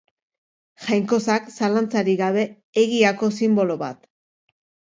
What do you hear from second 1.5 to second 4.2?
zalantzarik gabe egiako sinbolo bat.